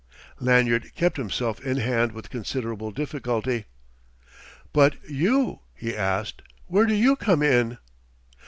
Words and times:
Lanyard 0.39 0.95
kept 0.95 1.17
himself 1.17 1.63
in 1.63 1.77
hand 1.77 2.11
with 2.11 2.31
considerable 2.31 2.89
difficulty. 2.89 3.65
"But 4.73 4.95
you?" 5.07 5.59
he 5.75 5.95
asked. 5.95 6.41
"Where 6.65 6.87
do 6.87 6.95
you 6.95 7.15
come 7.15 7.43
in?" 7.43 7.77